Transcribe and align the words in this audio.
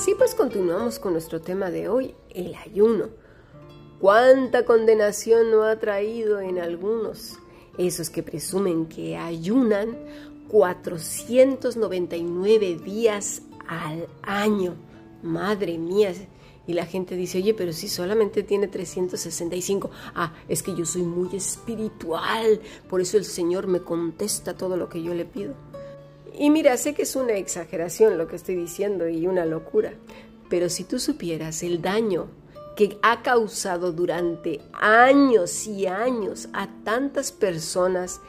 Así 0.00 0.14
pues 0.14 0.34
continuamos 0.34 0.98
con 0.98 1.12
nuestro 1.12 1.42
tema 1.42 1.70
de 1.70 1.90
hoy, 1.90 2.14
el 2.30 2.54
ayuno. 2.54 3.10
¿Cuánta 4.00 4.64
condenación 4.64 5.50
no 5.50 5.64
ha 5.64 5.78
traído 5.78 6.40
en 6.40 6.58
algunos? 6.58 7.38
Esos 7.76 8.08
que 8.08 8.22
presumen 8.22 8.86
que 8.86 9.18
ayunan 9.18 9.98
499 10.48 12.76
días 12.76 13.42
al 13.68 14.08
año. 14.22 14.74
Madre 15.22 15.76
mía. 15.76 16.14
Y 16.66 16.72
la 16.72 16.86
gente 16.86 17.14
dice, 17.14 17.36
oye, 17.36 17.52
pero 17.52 17.74
si 17.74 17.86
solamente 17.86 18.42
tiene 18.42 18.68
365. 18.68 19.90
Ah, 20.14 20.32
es 20.48 20.62
que 20.62 20.74
yo 20.74 20.86
soy 20.86 21.02
muy 21.02 21.36
espiritual. 21.36 22.62
Por 22.88 23.02
eso 23.02 23.18
el 23.18 23.26
Señor 23.26 23.66
me 23.66 23.80
contesta 23.80 24.56
todo 24.56 24.78
lo 24.78 24.88
que 24.88 25.02
yo 25.02 25.12
le 25.12 25.26
pido. 25.26 25.52
Y 26.40 26.48
mira, 26.48 26.74
sé 26.78 26.94
que 26.94 27.02
es 27.02 27.16
una 27.16 27.34
exageración 27.34 28.16
lo 28.16 28.26
que 28.26 28.36
estoy 28.36 28.54
diciendo 28.54 29.06
y 29.06 29.26
una 29.26 29.44
locura, 29.44 29.92
pero 30.48 30.70
si 30.70 30.84
tú 30.84 30.98
supieras 30.98 31.62
el 31.62 31.82
daño 31.82 32.28
que 32.76 32.98
ha 33.02 33.22
causado 33.22 33.92
durante 33.92 34.62
años 34.72 35.66
y 35.66 35.86
años 35.86 36.48
a 36.54 36.70
tantas 36.82 37.30
personas, 37.30 38.22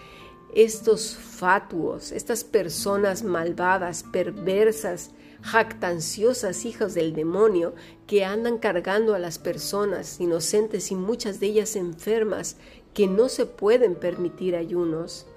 estos 0.53 1.15
fatuos, 1.15 2.11
estas 2.11 2.43
personas 2.43 3.23
malvadas, 3.23 4.03
perversas, 4.11 5.11
jactanciosas 5.41 6.65
hijas 6.65 6.93
del 6.93 7.13
demonio 7.13 7.75
que 8.07 8.25
andan 8.25 8.57
cargando 8.57 9.15
a 9.15 9.19
las 9.19 9.39
personas 9.39 10.19
inocentes 10.19 10.91
y 10.91 10.95
muchas 10.95 11.39
de 11.39 11.45
ellas 11.45 11.77
enfermas 11.77 12.57
que 12.93 13.07
no 13.07 13.29
se 13.29 13.45
pueden 13.45 13.95
permitir 13.95 14.57
ayunos 14.57 15.27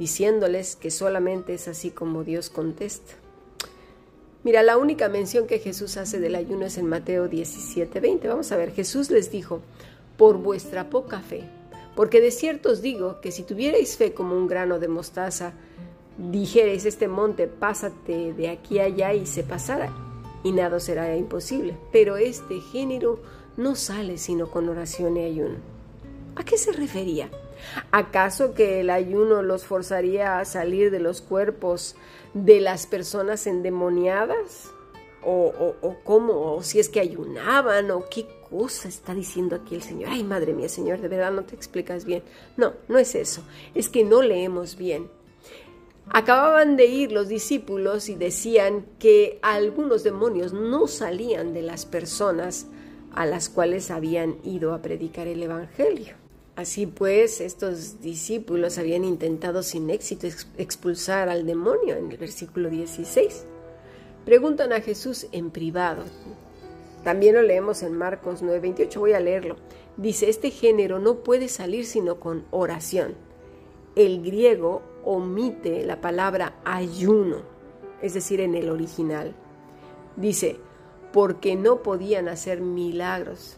diciéndoles 0.00 0.76
que 0.76 0.90
solamente 0.90 1.52
es 1.52 1.68
así 1.68 1.90
como 1.90 2.24
Dios 2.24 2.48
contesta. 2.48 3.12
Mira, 4.44 4.62
la 4.62 4.78
única 4.78 5.10
mención 5.10 5.46
que 5.46 5.58
Jesús 5.58 5.98
hace 5.98 6.18
del 6.18 6.36
ayuno 6.36 6.64
es 6.64 6.78
en 6.78 6.86
Mateo 6.86 7.28
17, 7.28 8.00
20. 8.00 8.26
Vamos 8.26 8.50
a 8.50 8.56
ver, 8.56 8.72
Jesús 8.72 9.10
les 9.10 9.30
dijo, 9.30 9.60
por 10.16 10.38
vuestra 10.38 10.88
poca 10.88 11.20
fe, 11.20 11.42
porque 11.94 12.22
de 12.22 12.30
cierto 12.30 12.70
os 12.70 12.80
digo 12.80 13.20
que 13.20 13.30
si 13.30 13.42
tuvierais 13.42 13.98
fe 13.98 14.14
como 14.14 14.38
un 14.38 14.46
grano 14.46 14.78
de 14.78 14.88
mostaza, 14.88 15.52
dijerais 16.16 16.86
este 16.86 17.06
monte, 17.06 17.46
pásate 17.46 18.32
de 18.32 18.48
aquí 18.48 18.78
allá 18.78 19.12
y 19.12 19.26
se 19.26 19.42
pasará, 19.42 19.92
y 20.42 20.52
nada 20.52 20.80
será 20.80 21.14
imposible. 21.14 21.76
Pero 21.92 22.16
este 22.16 22.58
género 22.60 23.20
no 23.58 23.76
sale 23.76 24.16
sino 24.16 24.50
con 24.50 24.66
oración 24.70 25.18
y 25.18 25.24
ayuno. 25.24 25.58
¿A 26.36 26.42
qué 26.42 26.56
se 26.56 26.72
refería? 26.72 27.28
¿Acaso 27.90 28.54
que 28.54 28.80
el 28.80 28.90
ayuno 28.90 29.42
los 29.42 29.64
forzaría 29.64 30.38
a 30.38 30.44
salir 30.44 30.90
de 30.90 31.00
los 31.00 31.20
cuerpos 31.20 31.96
de 32.34 32.60
las 32.60 32.86
personas 32.86 33.46
endemoniadas? 33.46 34.70
¿O, 35.22 35.74
cómo? 36.04 36.54
¿O 36.54 36.62
si 36.62 36.80
es 36.80 36.88
que 36.88 37.00
ayunaban? 37.00 37.90
¿O 37.90 38.04
qué 38.08 38.26
cosa 38.48 38.88
está 38.88 39.14
diciendo 39.14 39.56
aquí 39.56 39.74
el 39.74 39.82
Señor? 39.82 40.10
Ay, 40.10 40.24
madre 40.24 40.54
mía, 40.54 40.68
Señor, 40.68 41.00
de 41.00 41.08
verdad 41.08 41.32
no 41.32 41.44
te 41.44 41.54
explicas 41.54 42.04
bien. 42.04 42.22
No, 42.56 42.72
no 42.88 42.98
es 42.98 43.14
eso. 43.14 43.42
Es 43.74 43.88
que 43.88 44.02
no 44.04 44.22
leemos 44.22 44.76
bien. 44.76 45.08
Acababan 46.12 46.76
de 46.76 46.86
ir 46.86 47.12
los 47.12 47.28
discípulos 47.28 48.08
y 48.08 48.16
decían 48.16 48.86
que 48.98 49.38
algunos 49.42 50.02
demonios 50.02 50.52
no 50.52 50.88
salían 50.88 51.52
de 51.54 51.62
las 51.62 51.86
personas 51.86 52.66
a 53.14 53.26
las 53.26 53.48
cuales 53.48 53.90
habían 53.90 54.36
ido 54.42 54.74
a 54.74 54.82
predicar 54.82 55.26
el 55.26 55.42
Evangelio. 55.42 56.19
Así 56.60 56.86
pues, 56.86 57.40
estos 57.40 58.02
discípulos 58.02 58.76
habían 58.76 59.02
intentado 59.02 59.62
sin 59.62 59.88
éxito 59.88 60.26
expulsar 60.58 61.30
al 61.30 61.46
demonio 61.46 61.96
en 61.96 62.10
el 62.10 62.18
versículo 62.18 62.68
16. 62.68 63.46
Preguntan 64.26 64.74
a 64.74 64.82
Jesús 64.82 65.26
en 65.32 65.50
privado. 65.50 66.04
También 67.02 67.34
lo 67.34 67.40
leemos 67.40 67.82
en 67.82 67.96
Marcos 67.96 68.42
9:28, 68.42 69.00
voy 69.00 69.14
a 69.14 69.20
leerlo. 69.20 69.56
Dice, 69.96 70.28
este 70.28 70.50
género 70.50 70.98
no 70.98 71.24
puede 71.24 71.48
salir 71.48 71.86
sino 71.86 72.20
con 72.20 72.44
oración. 72.50 73.14
El 73.96 74.22
griego 74.22 74.82
omite 75.02 75.82
la 75.86 76.02
palabra 76.02 76.60
ayuno, 76.66 77.38
es 78.02 78.12
decir, 78.12 78.38
en 78.38 78.54
el 78.54 78.68
original. 78.68 79.34
Dice, 80.16 80.58
porque 81.10 81.56
no 81.56 81.82
podían 81.82 82.28
hacer 82.28 82.60
milagros. 82.60 83.56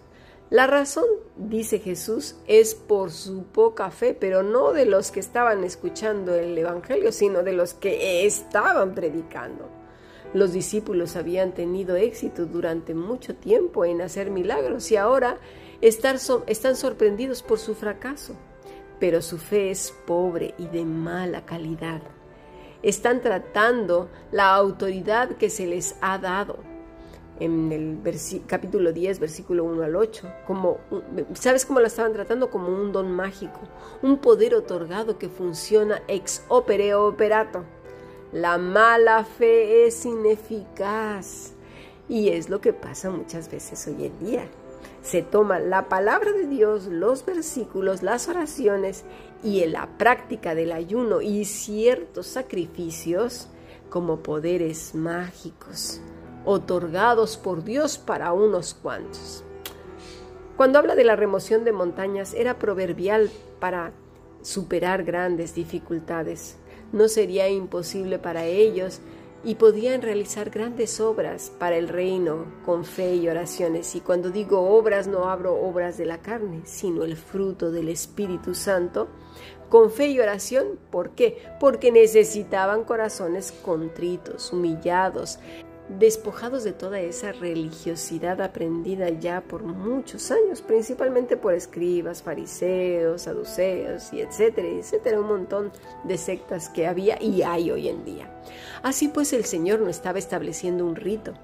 La 0.52 0.66
razón, 0.66 1.06
dice 1.38 1.78
Jesús, 1.78 2.36
es 2.46 2.74
por 2.74 3.10
su 3.10 3.44
poca 3.44 3.90
fe, 3.90 4.12
pero 4.12 4.42
no 4.42 4.74
de 4.74 4.84
los 4.84 5.10
que 5.10 5.18
estaban 5.18 5.64
escuchando 5.64 6.34
el 6.34 6.58
Evangelio, 6.58 7.10
sino 7.10 7.42
de 7.42 7.54
los 7.54 7.72
que 7.72 8.26
estaban 8.26 8.94
predicando. 8.94 9.70
Los 10.34 10.52
discípulos 10.52 11.16
habían 11.16 11.52
tenido 11.52 11.96
éxito 11.96 12.44
durante 12.44 12.92
mucho 12.92 13.34
tiempo 13.34 13.86
en 13.86 14.02
hacer 14.02 14.30
milagros 14.30 14.92
y 14.92 14.96
ahora 14.96 15.38
están 15.80 16.18
sorprendidos 16.76 17.42
por 17.42 17.58
su 17.58 17.74
fracaso, 17.74 18.34
pero 19.00 19.22
su 19.22 19.38
fe 19.38 19.70
es 19.70 19.94
pobre 20.06 20.54
y 20.58 20.66
de 20.66 20.84
mala 20.84 21.46
calidad. 21.46 22.02
Están 22.82 23.22
tratando 23.22 24.10
la 24.32 24.54
autoridad 24.54 25.30
que 25.30 25.48
se 25.48 25.66
les 25.66 25.96
ha 26.02 26.18
dado 26.18 26.71
en 27.44 27.72
el 27.72 27.98
capítulo 28.46 28.92
10, 28.92 29.18
versículo 29.18 29.64
1 29.64 29.82
al 29.82 29.96
8, 29.96 30.32
como, 30.46 30.78
¿sabes 31.34 31.66
cómo 31.66 31.80
la 31.80 31.88
estaban 31.88 32.12
tratando? 32.12 32.50
Como 32.50 32.68
un 32.68 32.92
don 32.92 33.10
mágico, 33.10 33.60
un 34.00 34.18
poder 34.18 34.54
otorgado 34.54 35.18
que 35.18 35.28
funciona 35.28 36.02
ex 36.06 36.44
opere 36.48 36.94
operato. 36.94 37.64
La 38.32 38.58
mala 38.58 39.24
fe 39.24 39.86
es 39.86 40.06
ineficaz 40.06 41.52
y 42.08 42.28
es 42.28 42.48
lo 42.48 42.60
que 42.60 42.72
pasa 42.72 43.10
muchas 43.10 43.50
veces 43.50 43.86
hoy 43.88 44.06
en 44.06 44.18
día. 44.24 44.44
Se 45.02 45.22
toma 45.22 45.58
la 45.58 45.88
palabra 45.88 46.30
de 46.32 46.46
Dios, 46.46 46.86
los 46.86 47.26
versículos, 47.26 48.04
las 48.04 48.28
oraciones 48.28 49.04
y 49.42 49.66
la 49.66 49.88
práctica 49.98 50.54
del 50.54 50.70
ayuno 50.70 51.20
y 51.20 51.44
ciertos 51.44 52.28
sacrificios 52.28 53.48
como 53.90 54.20
poderes 54.20 54.94
mágicos 54.94 56.00
otorgados 56.44 57.36
por 57.36 57.64
Dios 57.64 57.98
para 57.98 58.32
unos 58.32 58.74
cuantos. 58.74 59.44
Cuando 60.56 60.78
habla 60.78 60.94
de 60.94 61.04
la 61.04 61.16
remoción 61.16 61.64
de 61.64 61.72
montañas, 61.72 62.34
era 62.34 62.58
proverbial 62.58 63.30
para 63.58 63.92
superar 64.42 65.04
grandes 65.04 65.54
dificultades. 65.54 66.58
No 66.92 67.08
sería 67.08 67.48
imposible 67.48 68.18
para 68.18 68.44
ellos 68.44 69.00
y 69.44 69.56
podían 69.56 70.02
realizar 70.02 70.50
grandes 70.50 71.00
obras 71.00 71.50
para 71.58 71.76
el 71.76 71.88
reino 71.88 72.44
con 72.64 72.84
fe 72.84 73.16
y 73.16 73.28
oraciones. 73.28 73.94
Y 73.96 74.00
cuando 74.00 74.30
digo 74.30 74.60
obras, 74.76 75.08
no 75.08 75.28
hablo 75.28 75.54
obras 75.54 75.96
de 75.98 76.06
la 76.06 76.18
carne, 76.18 76.60
sino 76.64 77.02
el 77.02 77.16
fruto 77.16 77.72
del 77.72 77.88
Espíritu 77.88 78.54
Santo, 78.54 79.08
con 79.68 79.90
fe 79.90 80.08
y 80.08 80.20
oración. 80.20 80.78
¿Por 80.90 81.10
qué? 81.10 81.42
Porque 81.58 81.90
necesitaban 81.90 82.84
corazones 82.84 83.52
contritos, 83.52 84.52
humillados, 84.52 85.40
despojados 85.98 86.64
de 86.64 86.72
toda 86.72 87.00
esa 87.00 87.32
religiosidad 87.32 88.40
aprendida 88.40 89.08
ya 89.10 89.40
por 89.40 89.62
muchos 89.62 90.30
años, 90.30 90.62
principalmente 90.62 91.36
por 91.36 91.54
escribas, 91.54 92.22
fariseos, 92.22 93.22
saduceos 93.22 94.12
y 94.12 94.20
etcétera, 94.20 94.68
etcétera, 94.68 95.20
un 95.20 95.28
montón 95.28 95.72
de 96.04 96.18
sectas 96.18 96.68
que 96.68 96.86
había 96.86 97.20
y 97.22 97.42
hay 97.42 97.70
hoy 97.70 97.88
en 97.88 98.04
día. 98.04 98.30
Así 98.82 99.08
pues 99.08 99.32
el 99.32 99.44
Señor 99.44 99.80
no 99.80 99.88
estaba 99.88 100.18
estableciendo 100.18 100.84
un 100.84 100.96
rito. 100.96 101.34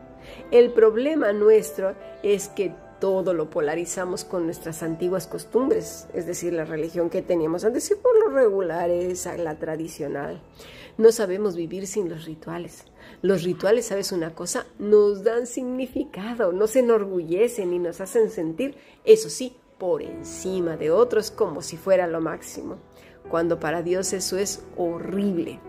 El 0.51 0.73
problema 0.73 1.33
nuestro 1.33 1.95
es 2.23 2.49
que 2.49 2.75
todo 3.01 3.33
lo 3.33 3.49
polarizamos 3.49 4.25
con 4.25 4.45
nuestras 4.45 4.83
antiguas 4.83 5.27
costumbres, 5.27 6.09
es 6.15 6.27
decir, 6.27 6.53
la 6.53 6.65
religión 6.65 7.11
que 7.11 7.23
teníamos 7.23 7.65
antes 7.65 7.91
y 7.91 7.95
por 7.95 8.19
lo 8.19 8.29
regular 8.29 8.91
es 8.91 9.29
la 9.39 9.55
tradicional. 9.55 10.41
No 10.99 11.13
sabemos 11.13 11.55
vivir 11.55 11.87
sin 11.87 12.09
los 12.09 12.25
rituales. 12.25 12.85
Los 13.23 13.45
rituales, 13.45 13.87
¿sabes 13.87 14.11
una 14.11 14.35
cosa? 14.35 14.67
Nos 14.81 15.23
dan 15.23 15.47
significado, 15.47 16.51
nos 16.51 16.75
enorgullecen 16.75 17.73
y 17.73 17.79
nos 17.79 18.01
hacen 18.01 18.31
sentir, 18.31 18.77
eso 19.05 19.31
sí, 19.31 19.57
por 19.79 20.03
encima 20.03 20.77
de 20.77 20.91
otros 20.91 21.31
como 21.31 21.63
si 21.63 21.77
fuera 21.77 22.09
lo 22.09 22.21
máximo, 22.21 22.79
cuando 23.31 23.61
para 23.61 23.83
Dios 23.83 24.13
eso 24.13 24.39
es 24.39 24.65
horrible. 24.77 25.61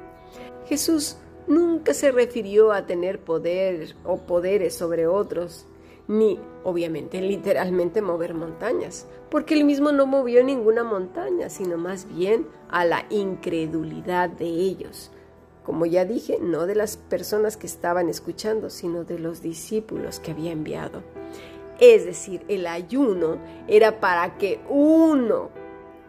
Jesús 0.65 1.17
nunca 1.45 1.93
se 1.93 2.11
refirió 2.11 2.71
a 2.71 2.87
tener 2.87 3.19
poder 3.19 3.95
o 4.03 4.17
poderes 4.25 4.73
sobre 4.73 5.05
otros, 5.05 5.67
ni, 6.07 6.39
obviamente, 6.63 7.21
literalmente 7.21 8.01
mover 8.01 8.33
montañas, 8.33 9.05
porque 9.29 9.53
él 9.53 9.63
mismo 9.63 9.91
no 9.91 10.07
movió 10.07 10.43
ninguna 10.43 10.83
montaña, 10.83 11.51
sino 11.51 11.77
más 11.77 12.07
bien 12.07 12.47
a 12.67 12.83
la 12.83 13.05
incredulidad 13.11 14.27
de 14.27 14.47
ellos, 14.47 15.11
como 15.69 15.85
ya 15.85 16.03
dije, 16.03 16.39
no 16.41 16.65
de 16.65 16.73
las 16.73 16.97
personas 16.97 17.55
que 17.55 17.67
estaban 17.67 18.09
escuchando, 18.09 18.71
sino 18.71 19.03
de 19.03 19.19
los 19.19 19.43
discípulos 19.43 20.19
que 20.19 20.31
había 20.31 20.51
enviado. 20.51 21.03
Es 21.79 22.05
decir, 22.05 22.43
el 22.47 22.65
ayuno 22.65 23.37
era 23.67 23.99
para 23.99 24.39
que 24.39 24.59
uno, 24.67 25.51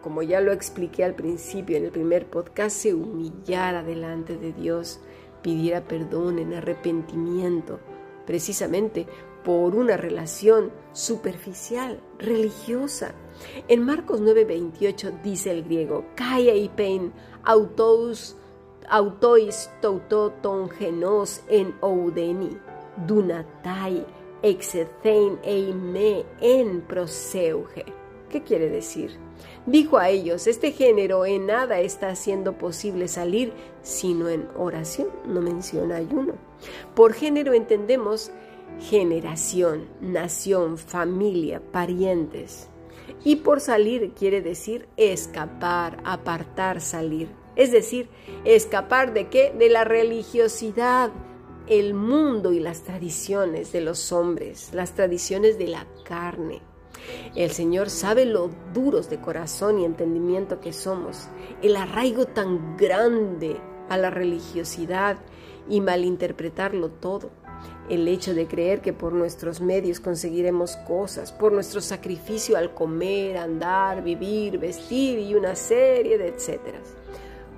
como 0.01 0.23
ya 0.23 0.41
lo 0.41 0.51
expliqué 0.51 1.03
al 1.03 1.13
principio 1.13 1.77
en 1.77 1.85
el 1.85 1.91
primer 1.91 2.25
podcast, 2.25 2.75
se 2.75 2.95
humillara 2.95 3.83
delante 3.83 4.35
de 4.35 4.51
Dios, 4.51 4.99
pidiera 5.43 5.81
perdón 5.81 6.39
en 6.39 6.55
arrepentimiento, 6.55 7.79
precisamente 8.25 9.05
por 9.43 9.75
una 9.75 9.95
relación 9.95 10.71
superficial, 10.91 12.01
religiosa. 12.17 13.13
En 13.67 13.85
Marcos 13.85 14.21
9:28 14.21 15.21
dice 15.21 15.51
el 15.51 15.65
griego, 15.65 16.03
kai 16.15 16.67
pein 16.75 17.13
autos 17.43 18.37
autois 18.91 19.71
toutoton 19.81 20.69
genos 20.69 21.41
en 21.47 21.73
oudeni, 21.81 22.57
dunatai 23.07 24.05
exethein 24.43 25.39
eime 25.43 26.25
en 26.41 26.81
proseuge. 26.81 27.85
¿Qué 28.29 28.43
quiere 28.43 28.69
decir? 28.69 29.17
Dijo 29.65 29.97
a 29.97 30.09
ellos, 30.09 30.45
este 30.45 30.71
género 30.73 31.25
en 31.25 31.45
nada 31.45 31.79
está 31.79 32.09
haciendo 32.09 32.57
posible 32.57 33.07
salir 33.07 33.53
sino 33.81 34.29
en 34.29 34.47
oración, 34.57 35.07
no 35.25 35.41
menciona 35.41 35.95
ayuno. 35.95 36.33
Por 36.93 37.13
género 37.13 37.53
entendemos 37.53 38.31
generación, 38.79 39.87
nación, 40.01 40.77
familia, 40.77 41.61
parientes. 41.71 42.67
Y 43.23 43.37
por 43.37 43.61
salir 43.61 44.11
quiere 44.13 44.41
decir 44.41 44.87
escapar, 44.97 45.97
apartar, 46.03 46.81
salir. 46.81 47.40
Es 47.55 47.71
decir, 47.71 48.09
escapar 48.45 49.13
de 49.13 49.27
qué? 49.29 49.53
De 49.57 49.69
la 49.69 49.83
religiosidad, 49.83 51.11
el 51.67 51.93
mundo 51.93 52.51
y 52.51 52.59
las 52.59 52.83
tradiciones 52.83 53.71
de 53.71 53.81
los 53.81 54.11
hombres, 54.11 54.69
las 54.73 54.93
tradiciones 54.93 55.57
de 55.57 55.67
la 55.67 55.85
carne. 56.03 56.61
El 57.35 57.51
Señor 57.51 57.89
sabe 57.89 58.25
lo 58.25 58.49
duros 58.73 59.09
de 59.09 59.19
corazón 59.19 59.79
y 59.79 59.85
entendimiento 59.85 60.59
que 60.59 60.73
somos, 60.73 61.29
el 61.61 61.75
arraigo 61.75 62.25
tan 62.25 62.77
grande 62.77 63.57
a 63.89 63.97
la 63.97 64.09
religiosidad 64.09 65.17
y 65.69 65.81
malinterpretarlo 65.81 66.89
todo 66.89 67.31
el 67.89 68.07
hecho 68.07 68.33
de 68.33 68.47
creer 68.47 68.81
que 68.81 68.93
por 68.93 69.13
nuestros 69.13 69.59
medios 69.59 69.99
conseguiremos 69.99 70.77
cosas, 70.77 71.31
por 71.31 71.51
nuestro 71.51 71.81
sacrificio 71.81 72.57
al 72.57 72.73
comer, 72.73 73.37
andar, 73.37 74.03
vivir, 74.03 74.57
vestir 74.57 75.19
y 75.19 75.35
una 75.35 75.55
serie 75.55 76.17
de 76.17 76.29
etcéteras. 76.29 76.95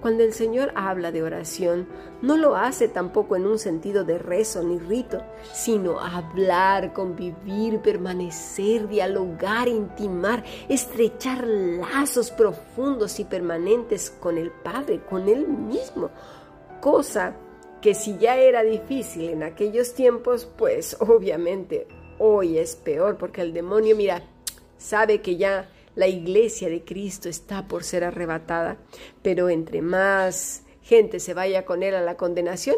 Cuando 0.04 0.26
el 0.26 0.34
Señor 0.34 0.74
habla 0.76 1.14
de 1.14 1.24
oración, 1.24 1.88
no 2.22 2.36
lo 2.36 2.58
hace 2.58 2.90
tampoco 2.90 3.38
en 3.38 3.48
un 3.48 3.58
sentido 3.58 4.04
de 4.04 4.18
rezo 4.18 4.62
ni 4.62 4.78
rito, 4.78 5.24
sino 5.54 5.98
hablar, 5.98 6.92
convivir, 6.92 7.80
permanecer, 7.80 8.90
dialogar, 8.90 9.70
intimar, 9.70 10.44
estrechar 10.68 11.48
lazos 11.48 12.32
profundos 12.32 13.18
y 13.22 13.24
permanentes 13.24 14.10
con 14.10 14.38
el 14.38 14.52
Padre, 14.52 15.00
con 15.10 15.30
Él 15.30 15.48
mismo, 15.48 16.10
cosa 16.82 17.38
que 17.82 17.94
si 17.94 18.18
ya 18.18 18.36
era 18.36 18.62
difícil 18.62 19.30
en 19.30 19.44
aquellos 19.44 19.94
tiempos, 19.94 20.46
pues 20.58 20.98
obviamente 21.00 21.88
hoy 22.20 22.58
es 22.58 22.76
peor, 22.76 23.18
porque 23.18 23.40
el 23.40 23.54
demonio, 23.54 23.96
mira, 23.96 24.22
sabe 24.78 25.22
que 25.22 25.38
ya 25.38 25.70
la 25.96 26.08
iglesia 26.08 26.70
de 26.70 26.84
Cristo 26.84 27.30
está 27.30 27.68
por 27.68 27.84
ser 27.84 28.04
arrebatada, 28.04 28.78
pero 29.22 29.50
entre 29.50 29.82
más 29.82 30.64
gente 30.82 31.20
se 31.20 31.34
vaya 31.34 31.66
con 31.66 31.84
él 31.84 31.96
a 31.96 32.02
la 32.02 32.18
condenación, 32.18 32.78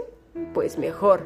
pues 0.54 0.78
mejor. 0.78 1.26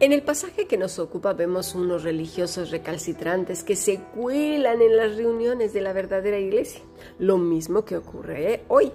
En 0.00 0.12
el 0.12 0.22
pasaje 0.22 0.66
que 0.66 0.76
nos 0.76 0.98
ocupa 0.98 1.32
vemos 1.34 1.74
unos 1.74 2.02
religiosos 2.02 2.70
recalcitrantes 2.70 3.62
que 3.62 3.76
se 3.76 4.00
cuelan 4.00 4.82
en 4.82 4.96
las 4.96 5.16
reuniones 5.16 5.72
de 5.72 5.80
la 5.80 5.92
verdadera 5.92 6.38
iglesia, 6.38 6.82
lo 7.18 7.38
mismo 7.38 7.84
que 7.84 7.96
ocurre 7.96 8.64
hoy, 8.68 8.90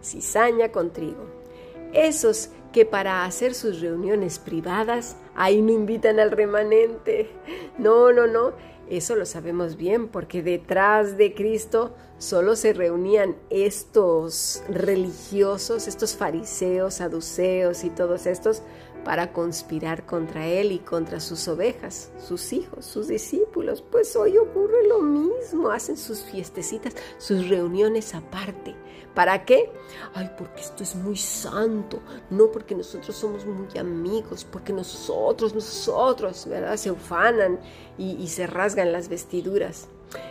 cizaña 0.00 0.70
con 0.70 0.92
trigo. 0.92 1.26
Esos 1.92 2.50
que 2.72 2.84
para 2.84 3.24
hacer 3.24 3.54
sus 3.54 3.80
reuniones 3.80 4.40
privadas, 4.40 5.16
ahí 5.36 5.62
no 5.62 5.72
invitan 5.72 6.18
al 6.18 6.32
remanente. 6.32 7.30
No, 7.78 8.12
no, 8.12 8.26
no. 8.26 8.52
Eso 8.88 9.16
lo 9.16 9.24
sabemos 9.24 9.76
bien 9.76 10.08
porque 10.08 10.42
detrás 10.42 11.16
de 11.16 11.34
Cristo 11.34 11.94
solo 12.18 12.54
se 12.56 12.72
reunían 12.72 13.36
estos 13.50 14.62
religiosos, 14.68 15.88
estos 15.88 16.16
fariseos, 16.16 16.94
saduceos 16.94 17.84
y 17.84 17.90
todos 17.90 18.26
estos 18.26 18.62
para 19.04 19.32
conspirar 19.32 20.06
contra 20.06 20.46
él 20.46 20.72
y 20.72 20.78
contra 20.78 21.20
sus 21.20 21.46
ovejas, 21.46 22.10
sus 22.18 22.52
hijos, 22.52 22.84
sus 22.86 23.08
discípulos. 23.08 23.82
Pues 23.82 24.16
hoy 24.16 24.38
ocurre 24.38 24.88
lo 24.88 25.00
mismo, 25.00 25.70
hacen 25.70 25.96
sus 25.96 26.22
fiestecitas, 26.22 26.94
sus 27.18 27.48
reuniones 27.48 28.14
aparte. 28.14 28.74
¿Para 29.14 29.44
qué? 29.44 29.70
Ay, 30.14 30.30
porque 30.36 30.60
esto 30.60 30.82
es 30.82 30.96
muy 30.96 31.16
santo, 31.16 32.00
no 32.30 32.50
porque 32.50 32.74
nosotros 32.74 33.14
somos 33.14 33.46
muy 33.46 33.78
amigos, 33.78 34.44
porque 34.44 34.72
nosotros, 34.72 35.54
nosotros, 35.54 36.46
¿verdad? 36.46 36.76
Se 36.76 36.90
ufanan 36.90 37.60
y, 37.96 38.16
y 38.16 38.28
se 38.28 38.46
rasgan 38.46 38.92
las 38.92 39.08
vestiduras. 39.08 39.88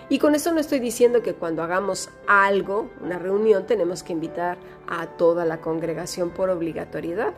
Y 0.09 0.19
con 0.19 0.35
eso 0.35 0.51
no 0.51 0.59
estoy 0.59 0.79
diciendo 0.79 1.23
que 1.23 1.33
cuando 1.33 1.63
hagamos 1.63 2.09
algo, 2.27 2.89
una 3.01 3.19
reunión, 3.19 3.65
tenemos 3.65 4.03
que 4.03 4.13
invitar 4.13 4.57
a 4.87 5.07
toda 5.07 5.45
la 5.45 5.61
congregación 5.61 6.29
por 6.29 6.49
obligatoriedad. 6.49 7.33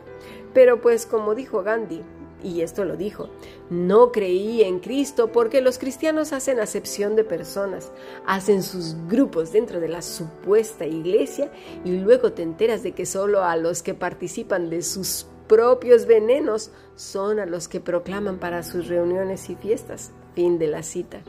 Pero 0.52 0.80
pues 0.80 1.06
como 1.06 1.34
dijo 1.34 1.62
Gandhi, 1.62 2.02
y 2.42 2.60
esto 2.60 2.84
lo 2.84 2.96
dijo, 2.96 3.28
no 3.70 4.12
creí 4.12 4.62
en 4.62 4.78
Cristo 4.78 5.32
porque 5.32 5.60
los 5.60 5.78
cristianos 5.78 6.32
hacen 6.32 6.60
acepción 6.60 7.16
de 7.16 7.24
personas, 7.24 7.92
hacen 8.26 8.62
sus 8.62 8.94
grupos 9.08 9.52
dentro 9.52 9.80
de 9.80 9.88
la 9.88 10.02
supuesta 10.02 10.86
iglesia 10.86 11.50
y 11.84 11.98
luego 11.98 12.32
te 12.32 12.42
enteras 12.42 12.82
de 12.82 12.92
que 12.92 13.06
solo 13.06 13.42
a 13.42 13.56
los 13.56 13.82
que 13.82 13.94
participan 13.94 14.70
de 14.70 14.82
sus 14.82 15.26
propios 15.48 16.06
venenos 16.06 16.70
son 16.94 17.38
a 17.38 17.46
los 17.46 17.68
que 17.68 17.80
proclaman 17.80 18.38
para 18.38 18.62
sus 18.62 18.88
reuniones 18.88 19.48
y 19.50 19.56
fiestas. 19.56 20.12
Fin 20.34 20.58
de 20.58 20.66
la 20.66 20.82
cita. 20.82 21.22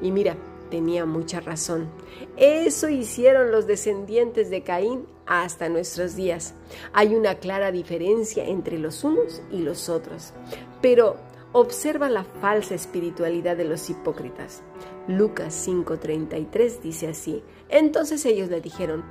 Y 0.00 0.10
mira, 0.10 0.36
tenía 0.70 1.04
mucha 1.04 1.40
razón. 1.40 1.88
Eso 2.36 2.88
hicieron 2.88 3.50
los 3.50 3.66
descendientes 3.66 4.48
de 4.50 4.62
Caín 4.62 5.06
hasta 5.26 5.68
nuestros 5.68 6.16
días. 6.16 6.54
Hay 6.92 7.14
una 7.14 7.36
clara 7.36 7.72
diferencia 7.72 8.44
entre 8.44 8.78
los 8.78 9.04
unos 9.04 9.42
y 9.50 9.58
los 9.58 9.88
otros. 9.88 10.32
Pero 10.80 11.16
observa 11.52 12.08
la 12.08 12.24
falsa 12.24 12.74
espiritualidad 12.74 13.56
de 13.56 13.64
los 13.64 13.88
hipócritas. 13.90 14.62
Lucas 15.08 15.54
5:33 15.66 16.80
dice 16.80 17.08
así. 17.08 17.42
Entonces 17.68 18.24
ellos 18.26 18.48
le 18.48 18.60
dijeron, 18.60 19.04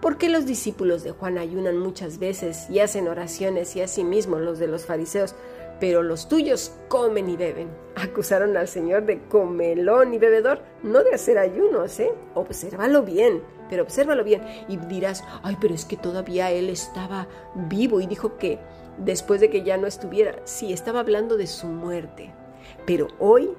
¿por 0.00 0.18
qué 0.18 0.28
los 0.28 0.46
discípulos 0.46 1.02
de 1.02 1.10
Juan 1.12 1.38
ayunan 1.38 1.78
muchas 1.78 2.18
veces 2.18 2.68
y 2.70 2.80
hacen 2.80 3.08
oraciones 3.08 3.74
y 3.76 3.80
asimismo 3.80 4.38
los 4.38 4.58
de 4.58 4.68
los 4.68 4.86
fariseos? 4.86 5.34
pero 5.80 6.02
los 6.02 6.28
tuyos 6.28 6.72
comen 6.88 7.28
y 7.28 7.36
beben. 7.36 7.68
Acusaron 7.94 8.56
al 8.56 8.68
Señor 8.68 9.04
de 9.04 9.20
comelón 9.28 10.14
y 10.14 10.18
bebedor, 10.18 10.60
no 10.82 11.02
de 11.02 11.14
hacer 11.14 11.38
ayunos, 11.38 11.98
¿eh? 12.00 12.12
Obsérvalo 12.34 13.02
bien, 13.02 13.42
pero 13.68 13.82
obsérvalo 13.82 14.24
bien. 14.24 14.42
Y 14.68 14.76
dirás, 14.76 15.24
ay, 15.42 15.56
pero 15.60 15.74
es 15.74 15.84
que 15.84 15.96
todavía 15.96 16.50
él 16.50 16.68
estaba 16.68 17.28
vivo 17.54 18.00
y 18.00 18.06
dijo 18.06 18.36
que 18.38 18.58
después 18.98 19.40
de 19.40 19.50
que 19.50 19.62
ya 19.62 19.76
no 19.76 19.86
estuviera, 19.86 20.40
sí, 20.44 20.72
estaba 20.72 21.00
hablando 21.00 21.36
de 21.36 21.46
su 21.46 21.66
muerte. 21.66 22.32
Pero 22.86 23.08
hoy, 23.18 23.50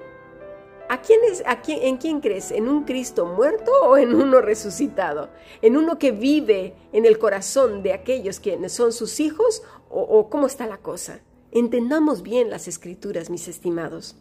¿a 0.88 1.00
quién 1.00 1.20
es, 1.30 1.42
a 1.46 1.60
quién, 1.60 1.82
¿en 1.82 1.96
quién 1.96 2.20
crees? 2.20 2.50
¿En 2.50 2.68
un 2.68 2.84
Cristo 2.84 3.26
muerto 3.26 3.70
o 3.84 3.96
en 3.96 4.14
uno 4.14 4.40
resucitado? 4.40 5.30
¿En 5.62 5.76
uno 5.76 5.98
que 5.98 6.12
vive 6.12 6.74
en 6.92 7.06
el 7.06 7.18
corazón 7.18 7.82
de 7.82 7.92
aquellos 7.92 8.40
quienes 8.40 8.72
son 8.72 8.92
sus 8.92 9.20
hijos 9.20 9.62
o 9.88 10.28
cómo 10.30 10.46
está 10.46 10.66
la 10.66 10.78
cosa? 10.78 11.20
Entendamos 11.52 12.22
bien 12.22 12.48
las 12.48 12.68
escrituras, 12.68 13.28
mis 13.28 13.48
estimados. 13.48 14.16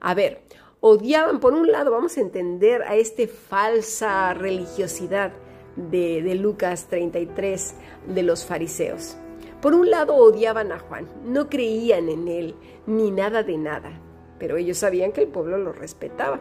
A 0.00 0.14
ver, 0.14 0.42
odiaban, 0.86 1.40
por 1.40 1.54
un 1.54 1.72
lado, 1.72 1.90
vamos 1.90 2.18
a 2.18 2.20
entender 2.20 2.82
a 2.82 2.94
esta 2.94 3.22
falsa 3.26 4.34
religiosidad 4.34 5.32
de, 5.76 6.34
Lucas 6.34 6.88
33 6.90 7.74
de 8.08 8.22
los 8.22 8.44
fariseos. 8.44 9.16
Por 9.62 9.72
un 9.72 9.88
lado 9.88 10.14
odiaban 10.14 10.72
a 10.72 10.78
Juan, 10.78 11.08
no 11.24 11.48
creían 11.48 12.10
en 12.10 12.28
él, 12.28 12.54
ni 12.86 13.10
nada 13.10 13.42
de 13.42 13.56
nada, 13.56 13.98
pero 14.38 14.58
ellos 14.58 14.76
sabían 14.76 15.12
que 15.12 15.22
el 15.22 15.28
pueblo 15.28 15.56
lo 15.56 15.72
respetaba. 15.72 16.40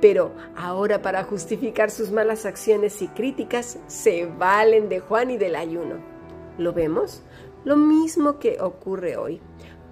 Pero 0.00 0.32
ahora 0.56 1.02
para 1.02 1.24
justificar 1.24 1.90
sus 1.90 2.10
malas 2.10 2.46
acciones 2.46 3.02
y 3.02 3.08
críticas 3.08 3.78
se 3.88 4.24
valen 4.24 4.88
de 4.88 5.00
Juan 5.00 5.30
y 5.30 5.36
del 5.36 5.54
ayuno. 5.54 5.96
¿Lo 6.56 6.72
vemos? 6.72 7.22
Lo 7.66 7.76
mismo 7.76 8.38
que 8.38 8.58
ocurre 8.58 9.18
hoy. 9.18 9.42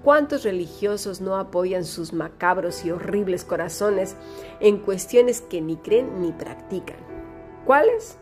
¿Cuántos 0.04 0.44
religiosos 0.44 1.22
no 1.22 1.36
apoyan 1.36 1.86
sus 1.86 2.12
macabros 2.12 2.84
y 2.84 2.90
horribles 2.90 3.42
corazones 3.42 4.16
en 4.60 4.76
cuestiones 4.76 5.40
que 5.40 5.62
ni 5.62 5.78
creen 5.78 6.20
ni 6.20 6.30
practican? 6.30 6.98
¿Cuáles? 7.64 8.18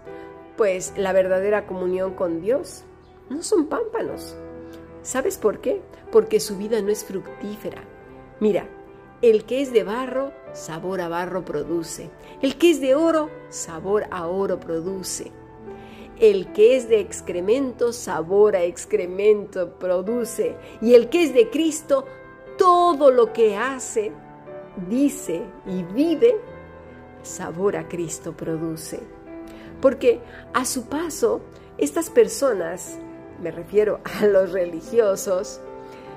Pues 0.56 0.92
la 0.96 1.12
verdadera 1.12 1.66
comunión 1.66 2.14
con 2.14 2.40
Dios. 2.40 2.84
No 3.30 3.42
son 3.42 3.66
pámpanos. 3.66 4.36
¿Sabes 5.02 5.38
por 5.38 5.60
qué? 5.60 5.82
Porque 6.12 6.38
su 6.38 6.56
vida 6.56 6.80
no 6.82 6.90
es 6.90 7.04
fructífera. 7.04 7.82
Mira, 8.38 8.68
el 9.20 9.44
que 9.44 9.60
es 9.60 9.72
de 9.72 9.82
barro, 9.82 10.32
sabor 10.52 11.00
a 11.00 11.08
barro 11.08 11.44
produce. 11.44 12.10
El 12.42 12.58
que 12.58 12.70
es 12.70 12.80
de 12.80 12.94
oro, 12.94 13.28
sabor 13.48 14.04
a 14.12 14.28
oro 14.28 14.60
produce. 14.60 15.32
El 16.22 16.52
que 16.52 16.76
es 16.76 16.88
de 16.88 17.00
excremento, 17.00 17.92
sabor 17.92 18.54
a 18.54 18.62
excremento 18.62 19.76
produce. 19.80 20.54
Y 20.80 20.94
el 20.94 21.08
que 21.08 21.24
es 21.24 21.34
de 21.34 21.50
Cristo, 21.50 22.06
todo 22.56 23.10
lo 23.10 23.32
que 23.32 23.56
hace, 23.56 24.12
dice 24.88 25.42
y 25.66 25.82
vive, 25.82 26.36
sabor 27.24 27.76
a 27.76 27.88
Cristo 27.88 28.36
produce. 28.36 29.00
Porque 29.80 30.20
a 30.54 30.64
su 30.64 30.84
paso, 30.84 31.40
estas 31.76 32.08
personas, 32.08 33.00
me 33.42 33.50
refiero 33.50 33.98
a 34.20 34.24
los 34.26 34.52
religiosos, 34.52 35.60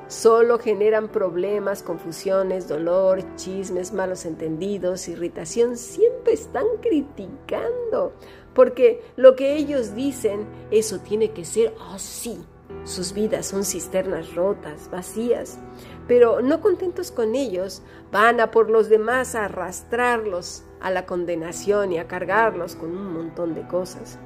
solo 0.07 0.59
generan 0.59 1.07
problemas, 1.07 1.81
confusiones, 1.81 2.67
dolor, 2.67 3.23
chismes, 3.37 3.91
malos 3.91 4.25
entendidos, 4.25 5.07
irritación, 5.07 5.77
siempre 5.77 6.33
están 6.33 6.65
criticando, 6.79 8.13
porque 8.55 9.03
lo 9.17 9.35
que 9.35 9.55
ellos 9.55 9.93
dicen, 9.93 10.47
eso 10.71 10.99
tiene 10.99 11.31
que 11.31 11.45
ser 11.45 11.75
así. 11.91 12.43
Sus 12.85 13.13
vidas 13.13 13.45
son 13.45 13.65
cisternas 13.65 14.33
rotas, 14.33 14.89
vacías, 14.89 15.59
pero 16.07 16.41
no 16.41 16.61
contentos 16.61 17.11
con 17.11 17.35
ellos, 17.35 17.83
van 18.11 18.39
a 18.39 18.51
por 18.51 18.69
los 18.69 18.89
demás 18.89 19.35
a 19.35 19.45
arrastrarlos 19.45 20.63
a 20.79 20.89
la 20.89 21.05
condenación 21.05 21.91
y 21.91 21.97
a 21.97 22.07
cargarlos 22.07 22.75
con 22.75 22.95
un 22.95 23.13
montón 23.13 23.53
de 23.53 23.67
cosas. 23.67 24.17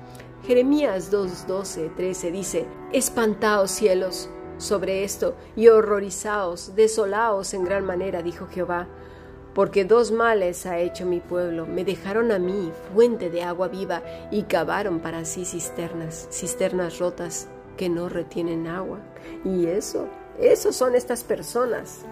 Jeremías 0.45 1.09
2, 1.09 1.47
12, 1.47 1.89
13 1.95 2.31
dice, 2.31 2.65
Espantaos 2.93 3.71
cielos 3.71 4.29
sobre 4.57 5.03
esto 5.03 5.35
y 5.55 5.69
horrorizaos, 5.69 6.75
desolaos 6.75 7.53
en 7.53 7.63
gran 7.63 7.85
manera, 7.85 8.21
dijo 8.21 8.47
Jehová, 8.47 8.87
porque 9.59 9.83
dos 9.83 10.13
males 10.13 10.65
ha 10.65 10.79
hecho 10.79 11.05
mi 11.05 11.19
pueblo, 11.19 11.65
me 11.65 11.83
dejaron 11.83 12.31
a 12.31 12.39
mí 12.39 12.71
fuente 12.93 13.29
de 13.29 13.43
agua 13.43 13.67
viva 13.67 14.01
y 14.31 14.43
cavaron 14.43 15.01
para 15.01 15.25
sí 15.25 15.43
cisternas, 15.43 16.29
cisternas 16.31 16.97
rotas 16.97 17.49
que 17.75 17.89
no 17.89 18.07
retienen 18.07 18.67
agua. 18.67 18.99
Y 19.43 19.65
eso, 19.65 20.07
eso 20.39 20.71
son 20.71 20.95
estas 20.95 21.25
personas. 21.25 22.05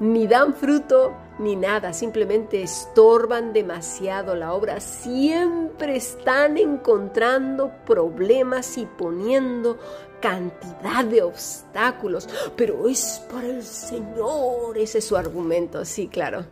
Ni 0.00 0.26
dan 0.28 0.54
fruto 0.54 1.12
ni 1.38 1.56
nada, 1.56 1.92
simplemente 1.92 2.62
estorban 2.62 3.52
demasiado 3.52 4.34
la 4.34 4.52
obra, 4.52 4.80
siempre 4.80 5.96
están 5.96 6.56
encontrando 6.56 7.72
problemas 7.86 8.76
y 8.78 8.86
poniendo 8.86 9.78
cantidad 10.20 11.04
de 11.04 11.22
obstáculos, 11.22 12.28
pero 12.56 12.88
es 12.88 13.22
para 13.32 13.46
el 13.46 13.62
Señor, 13.62 14.76
ese 14.76 14.98
es 14.98 15.04
su 15.04 15.16
argumento, 15.16 15.84
sí, 15.84 16.08
claro. 16.08 16.44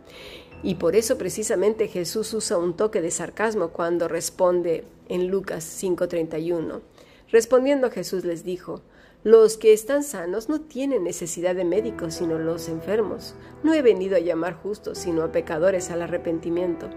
Y 0.63 0.75
por 0.75 0.95
eso 0.95 1.17
precisamente 1.17 1.87
Jesús 1.87 2.33
usa 2.33 2.57
un 2.57 2.75
toque 2.75 3.01
de 3.01 3.11
sarcasmo 3.11 3.69
cuando 3.69 4.07
responde 4.07 4.85
en 5.07 5.27
Lucas 5.27 5.63
5:31. 5.63 6.81
Respondiendo 7.29 7.91
Jesús 7.91 8.23
les 8.23 8.43
dijo, 8.43 8.81
los 9.23 9.57
que 9.57 9.73
están 9.73 10.03
sanos 10.03 10.47
no 10.47 10.61
tienen 10.61 11.03
necesidad 11.03 11.55
de 11.55 11.65
médicos, 11.65 12.13
sino 12.15 12.37
los 12.37 12.69
enfermos. 12.69 13.35
No 13.63 13.73
he 13.73 13.81
venido 13.81 14.15
a 14.15 14.19
llamar 14.19 14.53
justos, 14.53 14.99
sino 14.99 15.23
a 15.23 15.31
pecadores 15.31 15.91
al 15.91 16.01
arrepentimiento. 16.01 16.89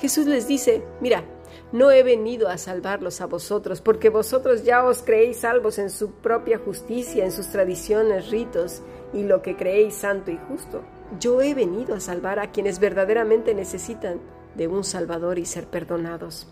Jesús 0.00 0.26
les 0.26 0.48
dice, 0.48 0.82
mira, 1.00 1.24
no 1.72 1.90
he 1.90 2.02
venido 2.02 2.48
a 2.48 2.58
salvarlos 2.58 3.20
a 3.20 3.26
vosotros, 3.26 3.80
porque 3.80 4.08
vosotros 4.08 4.64
ya 4.64 4.84
os 4.84 5.02
creéis 5.02 5.38
salvos 5.38 5.78
en 5.78 5.90
su 5.90 6.12
propia 6.12 6.58
justicia, 6.58 7.24
en 7.24 7.32
sus 7.32 7.48
tradiciones, 7.48 8.30
ritos 8.30 8.82
y 9.12 9.22
lo 9.22 9.42
que 9.42 9.56
creéis 9.56 9.94
santo 9.94 10.30
y 10.30 10.38
justo. 10.48 10.82
Yo 11.20 11.40
he 11.42 11.54
venido 11.54 11.94
a 11.94 12.00
salvar 12.00 12.38
a 12.38 12.50
quienes 12.50 12.80
verdaderamente 12.80 13.54
necesitan 13.54 14.20
de 14.54 14.68
un 14.68 14.84
Salvador 14.84 15.38
y 15.38 15.46
ser 15.46 15.66
perdonados. 15.66 16.46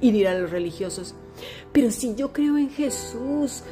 Y 0.00 0.12
dirán 0.12 0.42
los 0.42 0.52
religiosos, 0.52 1.16
pero 1.72 1.90
si 1.90 2.14
yo 2.14 2.32
creo 2.32 2.56
en 2.56 2.70
Jesús, 2.70 3.64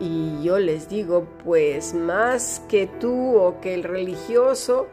y 0.00 0.42
yo 0.42 0.58
les 0.58 0.88
digo, 0.88 1.26
pues 1.44 1.94
más 1.94 2.62
que 2.68 2.86
tú 2.86 3.36
o 3.36 3.60
que 3.60 3.74
el 3.74 3.84
religioso, 3.84 4.88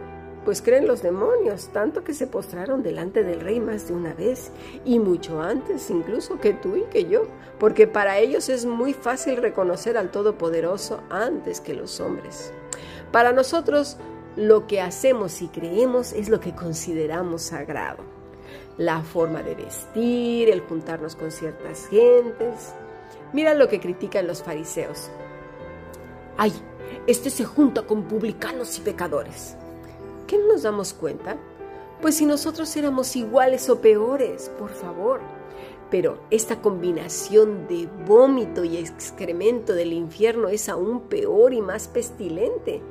pues 0.45 0.61
creen 0.61 0.87
los 0.87 1.01
demonios, 1.01 1.69
tanto 1.69 2.03
que 2.03 2.13
se 2.13 2.27
postraron 2.27 2.83
delante 2.83 3.23
del 3.23 3.41
rey 3.41 3.59
más 3.59 3.87
de 3.87 3.93
una 3.93 4.13
vez, 4.13 4.51
y 4.85 4.99
mucho 4.99 5.41
antes 5.41 5.89
incluso 5.89 6.39
que 6.39 6.53
tú 6.53 6.75
y 6.77 6.83
que 6.83 7.05
yo, 7.05 7.23
porque 7.59 7.87
para 7.87 8.19
ellos 8.19 8.49
es 8.49 8.65
muy 8.65 8.93
fácil 8.93 9.37
reconocer 9.37 9.97
al 9.97 10.11
Todopoderoso 10.11 11.01
antes 11.09 11.61
que 11.61 11.73
los 11.73 11.99
hombres. 11.99 12.51
Para 13.11 13.33
nosotros, 13.33 13.97
lo 14.35 14.65
que 14.67 14.81
hacemos 14.81 15.41
y 15.41 15.47
creemos 15.47 16.13
es 16.13 16.29
lo 16.29 16.39
que 16.39 16.55
consideramos 16.55 17.41
sagrado 17.41 18.21
la 18.77 19.01
forma 19.01 19.43
de 19.43 19.55
vestir, 19.55 20.49
el 20.49 20.61
juntarnos 20.61 21.15
con 21.15 21.31
ciertas 21.31 21.87
gentes. 21.87 22.73
Mira 23.33 23.53
lo 23.53 23.69
que 23.69 23.79
critican 23.79 24.27
los 24.27 24.43
fariseos. 24.43 25.09
Ay, 26.37 26.51
este 27.07 27.29
se 27.29 27.45
junta 27.45 27.83
con 27.83 28.03
publicanos 28.03 28.77
y 28.77 28.81
pecadores. 28.81 29.55
¿Qué 30.27 30.37
no 30.37 30.47
nos 30.47 30.63
damos 30.63 30.93
cuenta? 30.93 31.37
Pues 32.01 32.15
si 32.15 32.25
nosotros 32.25 32.75
éramos 32.75 33.15
iguales 33.15 33.69
o 33.69 33.79
peores, 33.79 34.49
por 34.57 34.71
favor. 34.71 35.21
Pero 35.89 36.19
esta 36.29 36.61
combinación 36.61 37.67
de 37.67 37.87
vómito 38.05 38.63
y 38.63 38.77
excremento 38.77 39.73
del 39.73 39.93
infierno 39.93 40.47
es 40.49 40.69
aún 40.69 41.01
peor 41.01 41.53
y 41.53 41.61
más 41.61 41.87
pestilente. 41.87 42.81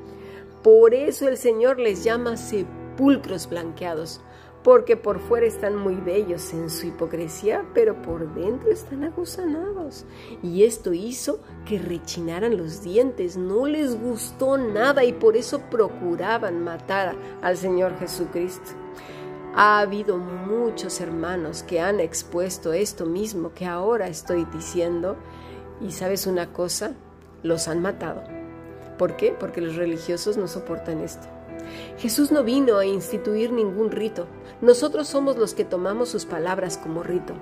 Por 0.62 0.94
eso 0.94 1.26
el 1.26 1.38
Señor 1.38 1.78
les 1.78 2.04
llama 2.04 2.36
sepulcros 2.36 3.48
blanqueados, 3.48 4.20
porque 4.62 4.96
por 4.96 5.20
fuera 5.20 5.46
están 5.46 5.76
muy 5.76 5.94
bellos 5.96 6.52
en 6.52 6.68
su 6.68 6.88
hipocresía, 6.88 7.64
pero 7.74 8.00
por 8.02 8.32
dentro 8.34 8.70
están 8.70 9.04
aguzanados. 9.04 10.04
Y 10.42 10.64
esto 10.64 10.92
hizo 10.92 11.40
que 11.64 11.78
rechinaran 11.78 12.56
los 12.56 12.82
dientes, 12.82 13.36
no 13.36 13.66
les 13.66 13.98
gustó 13.98 14.58
nada 14.58 15.04
y 15.04 15.12
por 15.12 15.36
eso 15.36 15.60
procuraban 15.70 16.62
matar 16.62 17.16
al 17.40 17.56
Señor 17.56 17.98
Jesucristo. 17.98 18.72
Ha 19.54 19.80
habido 19.80 20.18
muchos 20.18 21.00
hermanos 21.00 21.62
que 21.62 21.80
han 21.80 21.98
expuesto 21.98 22.72
esto 22.72 23.06
mismo 23.06 23.52
que 23.52 23.66
ahora 23.66 24.06
estoy 24.08 24.44
diciendo 24.44 25.16
y 25.80 25.90
sabes 25.90 26.26
una 26.26 26.52
cosa, 26.52 26.92
los 27.42 27.66
han 27.66 27.80
matado. 27.80 28.22
¿Por 28.98 29.16
qué? 29.16 29.32
Porque 29.32 29.62
los 29.62 29.76
religiosos 29.76 30.36
no 30.36 30.46
soportan 30.46 31.00
esto. 31.00 31.26
Jesús 31.98 32.30
no 32.30 32.44
vino 32.44 32.78
a 32.78 32.86
instituir 32.86 33.52
ningún 33.52 33.90
rito. 33.90 34.26
Nosotros 34.60 35.08
somos 35.08 35.36
los 35.36 35.54
que 35.54 35.64
tomamos 35.64 36.08
sus 36.08 36.26
palabras 36.26 36.76
como 36.76 37.02
rito. 37.02 37.34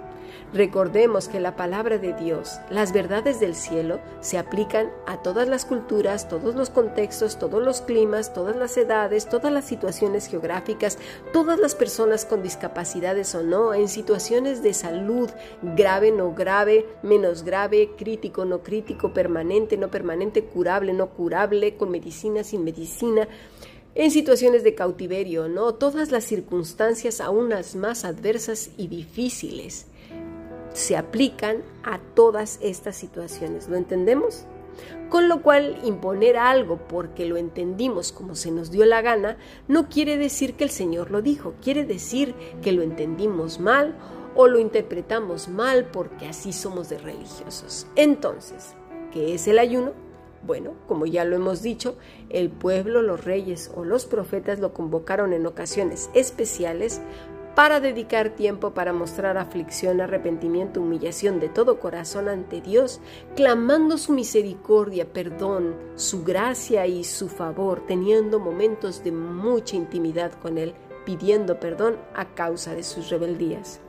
Recordemos 0.52 1.28
que 1.28 1.40
la 1.40 1.56
palabra 1.56 1.98
de 1.98 2.14
Dios, 2.14 2.58
las 2.70 2.92
verdades 2.92 3.38
del 3.38 3.54
cielo, 3.54 4.00
se 4.20 4.38
aplican 4.38 4.90
a 5.06 5.22
todas 5.22 5.46
las 5.46 5.66
culturas, 5.66 6.28
todos 6.28 6.54
los 6.54 6.70
contextos, 6.70 7.38
todos 7.38 7.62
los 7.62 7.82
climas, 7.82 8.32
todas 8.32 8.56
las 8.56 8.76
edades, 8.78 9.28
todas 9.28 9.52
las 9.52 9.66
situaciones 9.66 10.26
geográficas, 10.26 10.98
todas 11.32 11.58
las 11.58 11.74
personas 11.74 12.24
con 12.24 12.42
discapacidades 12.42 13.34
o 13.34 13.42
no, 13.42 13.74
en 13.74 13.88
situaciones 13.88 14.62
de 14.62 14.72
salud, 14.72 15.30
grave, 15.62 16.12
no 16.12 16.32
grave, 16.32 16.86
menos 17.02 17.42
grave, 17.42 17.90
crítico, 17.98 18.46
no 18.46 18.62
crítico, 18.62 19.12
permanente, 19.12 19.76
no 19.76 19.90
permanente, 19.90 20.44
curable, 20.44 20.94
no 20.94 21.10
curable, 21.10 21.76
con 21.76 21.90
medicina, 21.90 22.42
sin 22.42 22.64
medicina 22.64 23.28
en 23.98 24.12
situaciones 24.12 24.62
de 24.62 24.76
cautiverio, 24.76 25.48
¿no? 25.48 25.74
Todas 25.74 26.12
las 26.12 26.22
circunstancias, 26.22 27.20
aún 27.20 27.48
las 27.48 27.74
más 27.74 28.04
adversas 28.04 28.70
y 28.76 28.86
difíciles, 28.86 29.86
se 30.72 30.96
aplican 30.96 31.64
a 31.82 31.98
todas 32.14 32.60
estas 32.62 32.94
situaciones. 32.94 33.68
¿Lo 33.68 33.76
entendemos? 33.76 34.44
Con 35.08 35.28
lo 35.28 35.42
cual, 35.42 35.80
imponer 35.82 36.36
algo 36.36 36.78
porque 36.86 37.26
lo 37.26 37.36
entendimos 37.36 38.12
como 38.12 38.36
se 38.36 38.52
nos 38.52 38.70
dio 38.70 38.86
la 38.86 39.02
gana, 39.02 39.36
no 39.66 39.88
quiere 39.88 40.16
decir 40.16 40.54
que 40.54 40.62
el 40.62 40.70
Señor 40.70 41.10
lo 41.10 41.20
dijo, 41.20 41.54
quiere 41.60 41.84
decir 41.84 42.36
que 42.62 42.70
lo 42.70 42.82
entendimos 42.82 43.58
mal 43.58 43.96
o 44.36 44.46
lo 44.46 44.60
interpretamos 44.60 45.48
mal 45.48 45.86
porque 45.86 46.26
así 46.26 46.52
somos 46.52 46.88
de 46.88 46.98
religiosos. 46.98 47.88
Entonces, 47.96 48.76
¿qué 49.12 49.34
es 49.34 49.48
el 49.48 49.58
ayuno? 49.58 50.07
Bueno, 50.42 50.74
como 50.86 51.06
ya 51.06 51.24
lo 51.24 51.36
hemos 51.36 51.62
dicho, 51.62 51.96
el 52.30 52.50
pueblo, 52.50 53.02
los 53.02 53.24
reyes 53.24 53.70
o 53.74 53.84
los 53.84 54.06
profetas 54.06 54.60
lo 54.60 54.72
convocaron 54.72 55.32
en 55.32 55.46
ocasiones 55.46 56.10
especiales 56.14 57.00
para 57.58 57.80
dedicar 57.80 58.30
tiempo 58.30 58.72
para 58.72 58.92
mostrar 58.92 59.36
aflicción, 59.36 60.00
arrepentimiento, 60.00 60.80
humillación 60.80 61.40
de 61.40 61.48
todo 61.48 61.80
corazón 61.80 62.28
ante 62.28 62.60
Dios, 62.60 63.00
clamando 63.34 63.98
su 63.98 64.12
misericordia, 64.12 65.12
perdón, 65.12 65.74
su 65.96 66.22
gracia 66.22 66.86
y 66.86 67.02
su 67.02 67.28
favor, 67.28 67.84
teniendo 67.84 68.38
momentos 68.38 69.02
de 69.02 69.10
mucha 69.10 69.74
intimidad 69.74 70.30
con 70.40 70.56
Él, 70.56 70.72
pidiendo 71.04 71.58
perdón 71.58 71.96
a 72.14 72.32
causa 72.36 72.76
de 72.76 72.84
sus 72.84 73.10
rebeldías. 73.10 73.80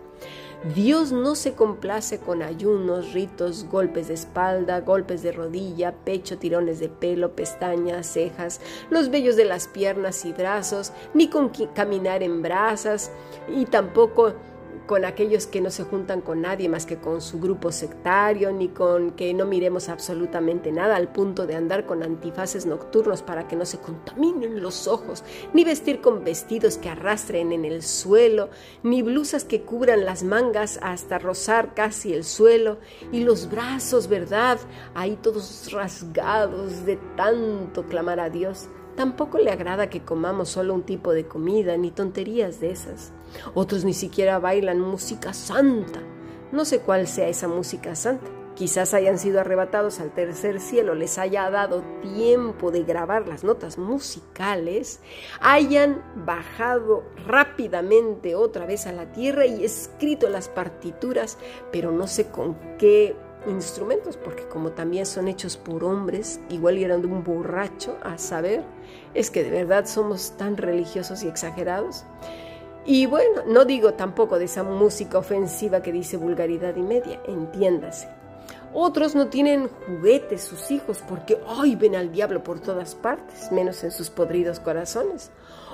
Dios 0.76 1.14
no 1.14 1.36
se 1.36 1.54
complace 1.54 2.20
con 2.20 2.42
ayunos, 2.42 3.14
ritos, 3.14 3.66
golpes 3.70 4.10
de 4.10 4.16
espalda, 4.16 4.82
golpes 4.82 5.22
de 5.22 5.32
rodilla, 5.32 5.94
pecho, 5.94 6.38
tirones 6.38 6.82
de 6.82 6.90
pelo, 6.90 7.32
pestañas, 7.32 8.08
cejas, 8.08 8.60
los 8.90 9.10
vellos 9.10 9.38
de 9.38 9.46
las 9.46 9.70
piernas 9.70 10.26
y 10.26 10.34
brazos, 10.34 10.92
ni 11.14 11.30
con 11.30 11.50
caminar 11.74 12.24
en 12.24 12.42
brasas, 12.42 13.10
y 13.48 13.68
tampoco 13.68 14.34
con 14.90 15.06
aquellos 15.06 15.46
que 15.46 15.62
no 15.62 15.70
se 15.70 15.84
juntan 15.84 16.20
con 16.20 16.42
nadie 16.42 16.68
más 16.68 16.88
que 16.88 16.98
con 16.98 17.22
su 17.22 17.40
grupo 17.40 17.72
sectario, 17.72 18.52
ni 18.52 18.70
con 18.70 19.12
que 19.12 19.36
no 19.36 19.46
miremos 19.46 19.88
absolutamente 19.88 20.72
nada 20.72 20.96
al 20.96 21.12
punto 21.12 21.46
de 21.46 21.54
andar 21.54 21.86
con 21.86 22.02
antifaces 22.02 22.66
nocturnos 22.66 23.22
para 23.22 23.48
que 23.48 23.56
no 23.56 23.68
se 23.68 23.78
contaminen 23.78 24.64
los 24.64 24.88
ojos, 24.88 25.24
ni 25.54 25.64
vestir 25.64 26.02
con 26.02 26.24
vestidos 26.24 26.80
que 26.80 26.90
arrastren 26.90 27.52
en 27.52 27.66
el 27.66 27.84
suelo, 27.84 28.50
ni 28.82 29.04
blusas 29.04 29.44
que 29.44 29.62
cubran 29.62 30.06
las 30.06 30.24
mangas 30.24 30.80
hasta 30.82 31.20
rozar 31.20 31.76
casi 31.76 32.16
el 32.16 32.24
suelo, 32.24 32.80
y 33.12 33.24
los 33.24 33.48
brazos, 33.48 34.08
¿verdad? 34.08 34.58
Ahí 34.96 35.20
todos 35.22 35.72
rasgados 35.72 36.84
de 36.88 36.96
tanto 37.16 37.84
clamar 37.84 38.20
a 38.20 38.32
Dios. 38.32 38.70
Tampoco 39.00 39.38
le 39.38 39.50
agrada 39.50 39.90
que 39.90 40.02
comamos 40.02 40.50
solo 40.50 40.74
un 40.74 40.84
tipo 40.84 41.14
de 41.14 41.26
comida, 41.26 41.78
ni 41.78 41.90
tonterías 41.90 42.60
de 42.60 42.72
esas. 42.72 43.14
Otros 43.54 43.86
ni 43.86 43.94
siquiera 43.94 44.40
bailan 44.40 44.82
música 44.82 45.32
santa. 45.32 46.02
No 46.52 46.66
sé 46.66 46.82
cuál 46.82 47.08
sea 47.08 47.30
esa 47.30 47.48
música 47.48 47.96
santa. 47.96 48.28
Quizás 48.56 48.94
hayan 48.94 49.18
sido 49.18 49.40
arrebatados 49.40 50.02
al 50.02 50.12
tercer 50.12 50.60
cielo, 50.60 50.96
les 50.96 51.18
haya 51.18 51.50
dado 51.50 51.82
tiempo 52.02 52.72
de 52.72 52.84
grabar 52.84 53.26
las 53.26 53.46
notas 53.46 53.78
musicales, 53.78 55.00
hayan 55.40 56.04
bajado 56.26 57.06
rápidamente 57.26 58.36
otra 58.36 58.66
vez 58.66 58.86
a 58.86 58.92
la 58.92 59.14
tierra 59.14 59.46
y 59.46 59.64
escrito 59.64 60.28
las 60.28 60.50
partituras, 60.50 61.38
pero 61.72 61.94
no 61.94 62.06
sé 62.06 62.32
con 62.32 62.58
qué 62.78 63.16
instrumentos, 63.48 64.18
porque 64.18 64.48
como 64.48 64.72
también 64.72 65.06
son 65.06 65.28
hechos 65.28 65.58
por 65.58 65.84
hombres, 65.84 66.40
igual 66.50 66.78
eran 66.78 67.02
de 67.02 67.08
un 67.08 67.24
borracho, 67.24 67.98
a 68.04 68.18
saber, 68.18 68.64
es 69.14 69.32
que 69.32 69.44
de 69.44 69.52
verdad 69.52 69.86
somos 69.86 70.38
tan 70.38 70.58
religiosos 70.58 71.24
y 71.24 71.28
exagerados. 71.28 72.06
Y 72.86 73.06
bueno, 73.06 73.44
no 73.48 73.66
digo 73.66 73.94
tampoco 73.94 74.40
de 74.40 74.46
esa 74.46 74.64
música 74.64 75.18
ofensiva 75.18 75.82
que 75.82 75.92
dice 75.92 76.18
vulgaridad 76.18 76.76
y 76.76 76.82
media, 76.82 77.22
entiéndase. 77.28 78.10
Otros 78.74 79.16
no 79.16 79.30
tienen 79.30 79.68
juguetes 79.68 80.42
sus 80.42 80.70
hijos 80.70 81.00
porque 81.08 81.40
hoy 81.48 81.76
ven 81.76 81.96
al 81.96 82.12
diablo 82.12 82.44
por 82.44 82.60
todas 82.60 82.94
partes, 82.94 83.52
menos 83.52 83.84
en 83.84 83.92
sus 83.92 84.12
podridos 84.12 84.60
corazones. 84.60 85.32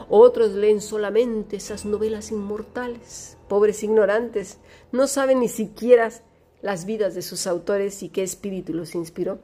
Otros 0.08 0.52
leen 0.52 0.80
solamente 0.80 1.58
esas 1.58 1.84
novelas 1.84 2.32
inmortales. 2.32 3.38
Pobres 3.50 3.84
ignorantes, 3.84 4.60
no 4.94 5.08
saben 5.08 5.42
ni 5.42 5.50
siquiera 5.50 6.10
las 6.66 6.88
vidas 6.88 7.14
de 7.14 7.22
sus 7.22 7.46
autores 7.46 8.02
y 8.02 8.10
qué 8.10 8.24
espíritu 8.24 8.74
los 8.74 8.96
inspiró. 8.96 9.38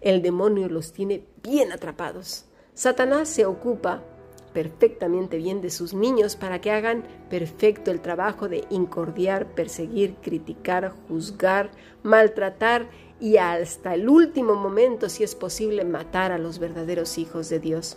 El 0.00 0.22
demonio 0.22 0.68
los 0.68 0.92
tiene 0.92 1.24
bien 1.42 1.72
atrapados. 1.72 2.44
Satanás 2.74 3.28
se 3.28 3.44
ocupa 3.44 4.04
perfectamente 4.52 5.36
bien 5.38 5.62
de 5.62 5.70
sus 5.70 5.94
niños 5.94 6.36
para 6.36 6.60
que 6.60 6.70
hagan 6.70 7.02
perfecto 7.28 7.90
el 7.90 8.00
trabajo 8.00 8.48
de 8.48 8.62
incordiar, 8.70 9.52
perseguir, 9.52 10.14
criticar, 10.22 10.92
juzgar, 11.08 11.72
maltratar 12.04 12.88
y 13.18 13.38
hasta 13.38 13.94
el 13.94 14.08
último 14.08 14.54
momento, 14.54 15.08
si 15.08 15.24
es 15.24 15.34
posible, 15.34 15.84
matar 15.84 16.30
a 16.30 16.38
los 16.38 16.60
verdaderos 16.60 17.18
hijos 17.18 17.48
de 17.48 17.58
Dios. 17.58 17.96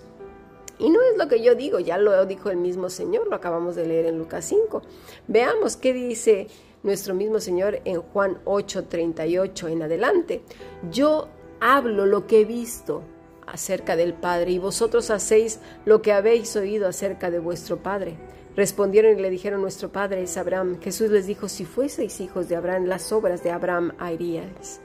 Y 0.80 0.90
no 0.90 1.00
es 1.04 1.16
lo 1.16 1.28
que 1.28 1.44
yo 1.44 1.54
digo, 1.54 1.80
ya 1.80 2.00
lo 2.00 2.26
dijo 2.26 2.50
el 2.50 2.58
mismo 2.58 2.90
Señor, 2.90 3.28
lo 3.28 3.36
acabamos 3.36 3.76
de 3.76 3.86
leer 3.86 4.08
en 4.08 4.18
Lucas 4.18 4.46
5. 4.46 4.82
Veamos 5.28 5.78
qué 5.78 5.94
dice 5.94 6.48
nuestro 6.84 7.16
mismo 7.16 7.40
Señor 7.40 7.80
en 7.86 8.02
Juan 8.02 8.40
8:38 8.46 9.70
en 9.70 9.82
adelante. 9.84 10.44
Yo 10.92 11.30
hablo 11.60 12.06
lo 12.06 12.28
que 12.28 12.42
he 12.42 12.46
visto 12.46 13.04
acerca 13.48 13.96
del 13.96 14.14
Padre 14.14 14.52
y 14.52 14.60
vosotros 14.60 15.10
hacéis 15.10 15.60
lo 15.86 16.02
que 16.02 16.14
habéis 16.14 16.56
oído 16.56 16.88
acerca 16.88 17.32
de 17.32 17.40
vuestro 17.40 17.78
Padre. 17.78 18.18
Respondieron 18.56 19.18
y 19.18 19.22
le 19.22 19.30
dijeron, 19.30 19.62
nuestro 19.62 19.92
Padre 19.92 20.24
es 20.24 20.38
Abraham. 20.38 20.80
Jesús 20.80 21.10
les 21.10 21.26
dijo, 21.26 21.50
si 21.50 21.66
fueseis 21.66 22.20
hijos 22.22 22.50
de 22.50 22.56
Abraham, 22.56 22.86
las 22.86 23.12
obras 23.12 23.44
de 23.44 23.50
Abraham 23.50 23.94
haríais. 23.98 24.80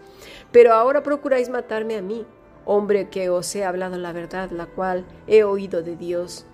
Pero 0.53 0.73
ahora 0.73 1.03
procuráis 1.03 1.51
matarme 1.51 1.97
a 1.97 2.03
mí, 2.03 2.25
hombre 2.65 3.11
que 3.11 3.29
os 3.29 3.55
he 3.55 3.65
hablado 3.65 3.99
la 3.99 4.13
verdad, 4.13 4.51
la 4.51 4.67
cual 4.67 5.05
he 5.27 5.45
oído 5.45 5.83
de 5.83 5.97
Dios. 5.97 6.47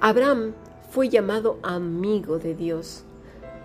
Abraham 0.00 0.54
fue 0.90 1.10
llamado 1.10 1.58
amigo 1.62 2.38
de 2.38 2.54
Dios. 2.54 3.05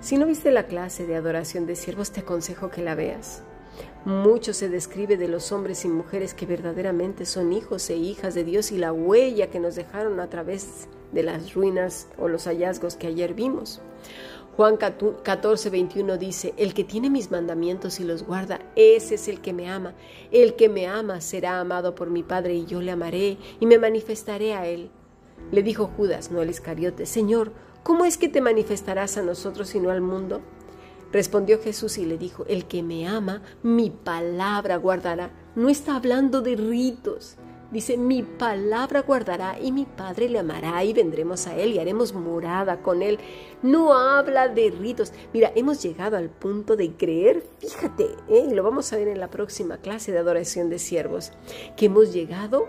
Si 0.02 0.18
no 0.18 0.26
viste 0.26 0.50
la 0.50 0.66
clase 0.66 1.06
de 1.06 1.16
adoración 1.16 1.68
de 1.68 1.76
siervos, 1.76 2.10
te 2.10 2.22
aconsejo 2.22 2.72
que 2.72 2.82
la 2.82 2.96
veas. 2.96 3.44
Mucho 4.04 4.52
se 4.52 4.68
describe 4.68 5.16
de 5.16 5.28
los 5.28 5.52
hombres 5.52 5.86
y 5.86 5.90
mujeres 5.90 6.34
que 6.34 6.48
verdaderamente 6.48 7.28
son 7.28 7.54
hijos 7.54 7.88
e 7.92 7.98
hijas 7.98 8.34
de 8.34 8.44
Dios 8.44 8.72
y 8.72 8.80
la 8.80 8.92
huella 8.92 9.52
que 9.52 9.60
nos 9.60 9.76
dejaron 9.76 10.20
a 10.20 10.28
través 10.28 10.88
de 11.12 11.22
las 11.22 11.54
ruinas 11.54 12.08
o 12.18 12.28
los 12.28 12.46
hallazgos 12.46 12.96
que 12.96 13.06
ayer 13.06 13.36
vimos. 13.36 13.80
Juan 14.58 14.78
14, 14.78 15.70
21 15.70 16.18
dice, 16.18 16.56
El 16.58 16.74
que 16.74 16.84
tiene 16.84 17.12
mis 17.12 17.30
mandamientos 17.30 18.00
y 18.00 18.04
los 18.04 18.24
guarda, 18.24 18.60
ese 18.76 19.16
es 19.16 19.28
el 19.28 19.40
que 19.40 19.54
me 19.54 19.70
ama. 19.70 19.94
El 20.32 20.56
que 20.56 20.68
me 20.68 20.88
ama 20.88 21.22
será 21.22 21.60
amado 21.60 21.94
por 21.94 22.10
mi 22.10 22.24
Padre 22.24 22.56
y 22.56 22.66
yo 22.66 22.82
le 22.82 22.90
amaré 22.90 23.38
y 23.60 23.68
me 23.68 23.78
manifestaré 23.78 24.56
a 24.56 24.66
él. 24.66 24.90
Le 25.52 25.62
dijo 25.62 25.92
Judas, 25.96 26.32
no 26.32 26.42
el 26.42 26.50
Iscariote, 26.50 27.06
Señor, 27.06 27.52
¿cómo 27.84 28.06
es 28.06 28.18
que 28.18 28.30
te 28.30 28.42
manifestarás 28.42 29.18
a 29.18 29.22
nosotros 29.22 29.74
y 29.76 29.80
no 29.80 29.90
al 29.90 30.02
mundo? 30.02 30.42
Respondió 31.12 31.62
Jesús 31.62 31.98
y 31.98 32.06
le 32.06 32.18
dijo, 32.18 32.46
el 32.48 32.66
que 32.66 32.84
me 32.84 33.08
ama, 33.08 33.42
mi 33.64 33.90
palabra 33.90 34.78
guardará. 34.78 35.32
No 35.56 35.68
está 35.68 35.98
hablando 35.98 36.42
de 36.42 36.56
ritos. 36.56 37.38
Dice, 37.72 37.98
mi 37.98 38.22
palabra 38.22 39.02
guardará 39.02 39.58
y 39.58 39.72
mi 39.72 39.86
Padre 39.86 40.28
le 40.28 40.40
amará 40.40 40.84
y 40.84 40.92
vendremos 40.92 41.48
a 41.48 41.56
Él 41.56 41.72
y 41.72 41.80
haremos 41.80 42.14
morada 42.14 42.82
con 42.82 43.02
Él. 43.02 43.18
No 43.62 43.94
habla 43.94 44.50
de 44.50 44.72
ritos. 44.72 45.14
Mira, 45.34 45.54
hemos 45.56 45.82
llegado 45.82 46.18
al 46.18 46.30
punto 46.30 46.76
de 46.76 46.92
creer, 46.98 47.46
fíjate, 47.60 48.10
¿eh? 48.28 48.48
y 48.50 48.54
lo 48.54 48.64
vamos 48.64 48.92
a 48.92 48.98
ver 48.98 49.08
en 49.08 49.22
la 49.22 49.30
próxima 49.30 49.78
clase 49.78 50.12
de 50.12 50.18
adoración 50.18 50.70
de 50.70 50.80
siervos, 50.80 51.32
que 51.78 51.86
hemos 51.86 52.12
llegado 52.12 52.68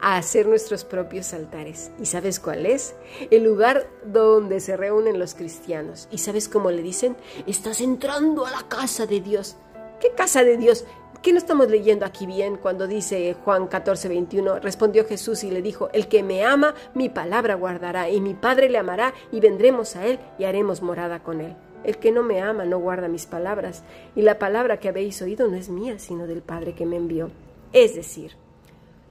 a 0.00 0.16
hacer 0.16 0.46
nuestros 0.46 0.84
propios 0.84 1.32
altares. 1.32 1.90
¿Y 2.00 2.06
sabes 2.06 2.40
cuál 2.40 2.66
es? 2.66 2.94
El 3.30 3.44
lugar 3.44 3.88
donde 4.04 4.60
se 4.60 4.76
reúnen 4.76 5.18
los 5.18 5.34
cristianos. 5.34 6.08
¿Y 6.10 6.18
sabes 6.18 6.48
cómo 6.48 6.70
le 6.70 6.82
dicen? 6.82 7.16
Estás 7.46 7.80
entrando 7.80 8.46
a 8.46 8.50
la 8.50 8.68
casa 8.68 9.06
de 9.06 9.20
Dios. 9.20 9.56
¿Qué 10.00 10.12
casa 10.12 10.44
de 10.44 10.56
Dios? 10.56 10.84
¿Qué 11.22 11.32
no 11.32 11.38
estamos 11.38 11.68
leyendo 11.68 12.06
aquí 12.06 12.26
bien 12.26 12.56
cuando 12.56 12.86
dice 12.86 13.34
Juan 13.44 13.66
14, 13.66 14.08
21? 14.08 14.60
Respondió 14.60 15.04
Jesús 15.04 15.42
y 15.42 15.50
le 15.50 15.62
dijo, 15.62 15.88
el 15.92 16.06
que 16.06 16.22
me 16.22 16.44
ama, 16.44 16.74
mi 16.94 17.08
palabra 17.08 17.56
guardará, 17.56 18.08
y 18.08 18.20
mi 18.20 18.34
Padre 18.34 18.70
le 18.70 18.78
amará, 18.78 19.12
y 19.32 19.40
vendremos 19.40 19.96
a 19.96 20.06
él 20.06 20.20
y 20.38 20.44
haremos 20.44 20.80
morada 20.80 21.24
con 21.24 21.40
él. 21.40 21.56
El 21.82 21.98
que 21.98 22.12
no 22.12 22.22
me 22.22 22.40
ama 22.40 22.64
no 22.64 22.78
guarda 22.78 23.08
mis 23.08 23.26
palabras, 23.26 23.82
y 24.14 24.22
la 24.22 24.38
palabra 24.38 24.78
que 24.78 24.88
habéis 24.88 25.20
oído 25.20 25.48
no 25.48 25.56
es 25.56 25.68
mía, 25.68 25.98
sino 25.98 26.28
del 26.28 26.40
Padre 26.40 26.74
que 26.74 26.86
me 26.86 26.96
envió. 26.96 27.30
Es 27.72 27.96
decir, 27.96 28.36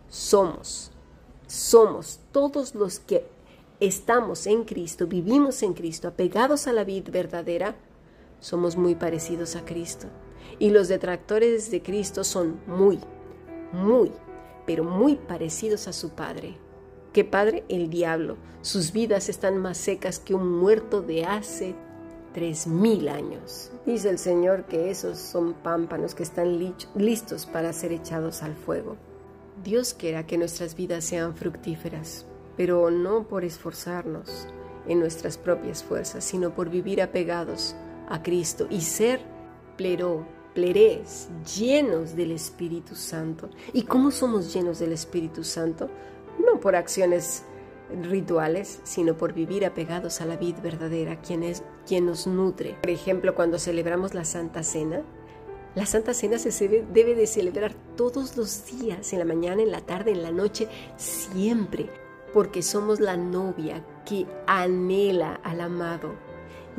somos, 0.10 0.92
somos 1.48 2.20
todos 2.32 2.76
los 2.76 3.00
que 3.00 3.26
estamos 3.80 4.48
en 4.48 4.64
Cristo, 4.64 5.08
vivimos 5.08 5.62
en 5.64 5.74
Cristo, 5.74 6.08
apegados 6.08 6.68
a 6.68 6.74
la 6.74 6.84
vida 6.84 7.12
verdadera, 7.12 7.76
somos 8.40 8.76
muy 8.76 8.96
parecidos 8.96 9.56
a 9.56 9.66
Cristo. 9.66 10.08
Y 10.60 10.70
los 10.70 10.88
detractores 10.88 11.70
de 11.72 11.82
Cristo 11.82 12.24
son 12.24 12.60
muy, 12.68 13.00
muy, 13.72 14.12
pero 14.66 14.84
muy 14.84 15.16
parecidos 15.16 15.88
a 15.88 15.94
su 15.94 16.12
Padre. 16.12 16.58
¿Qué 17.14 17.24
Padre? 17.24 17.64
El 17.70 17.90
diablo. 17.90 18.38
Sus 18.62 18.92
vidas 18.92 19.30
están 19.30 19.58
más 19.58 19.78
secas 19.78 20.20
que 20.20 20.34
un 20.34 20.60
muerto 20.60 21.02
de 21.02 21.26
hace 21.26 21.76
tres 22.34 22.68
mil 22.68 23.08
años. 23.10 23.72
Dice 23.86 24.10
el 24.10 24.20
Señor 24.20 24.66
que 24.66 24.92
esos 24.92 25.18
son 25.18 25.54
pámpanos 25.54 26.14
que 26.14 26.24
están 26.24 26.76
listos 26.96 27.46
para 27.46 27.74
ser 27.74 27.92
echados 27.92 28.44
al 28.44 28.56
fuego. 28.56 28.98
Dios 29.64 29.94
quiera 29.94 30.26
que 30.26 30.38
nuestras 30.38 30.76
vidas 30.76 31.04
sean 31.04 31.36
fructíferas, 31.36 32.26
pero 32.56 32.92
no 32.92 33.28
por 33.28 33.44
esforzarnos 33.44 34.48
en 34.88 35.00
nuestras 35.00 35.38
propias 35.38 35.84
fuerzas, 35.84 36.24
sino 36.24 36.54
por 36.54 36.70
vivir 36.70 37.02
apegados 37.02 37.76
a 38.08 38.22
Cristo 38.24 38.68
y 38.70 38.82
ser 38.82 39.20
plero, 39.76 40.26
plerés, 40.54 41.30
llenos 41.58 42.16
del 42.16 42.32
Espíritu 42.32 42.96
Santo. 42.96 43.50
¿Y 43.74 43.84
cómo 43.84 44.12
somos 44.12 44.54
llenos 44.54 44.80
del 44.80 44.92
Espíritu 44.92 45.44
Santo? 45.44 45.90
No 46.44 46.60
por 46.60 46.76
acciones 46.76 47.44
rituales, 48.04 48.80
sino 48.84 49.18
por 49.18 49.34
vivir 49.34 49.66
apegados 49.66 50.22
a 50.22 50.26
la 50.26 50.38
vida 50.38 50.60
verdadera, 50.62 51.22
quien 51.22 51.44
es 51.44 51.64
quien 51.86 52.06
nos 52.06 52.28
nutre. 52.28 52.76
Por 52.82 52.90
ejemplo, 52.90 53.34
cuando 53.34 53.60
celebramos 53.60 54.14
la 54.14 54.26
Santa 54.26 54.64
Cena, 54.64 55.04
la 55.78 55.86
Santa 55.86 56.16
Cena 56.16 56.40
se 56.40 56.68
debe 56.68 57.14
de 57.14 57.28
celebrar 57.28 57.72
todos 57.96 58.36
los 58.36 58.66
días, 58.66 59.14
en 59.14 59.20
la 59.20 59.26
mañana, 59.26 59.62
en 59.62 59.70
la 59.70 59.82
tarde, 59.82 60.10
en 60.10 60.24
la 60.24 60.32
noche, 60.32 60.68
siempre, 60.98 61.88
porque 62.34 62.64
somos 62.64 63.00
la 63.00 63.16
novia 63.16 63.86
que 64.04 64.26
anhela 64.48 65.40
al 65.44 65.62
amado. 65.62 66.16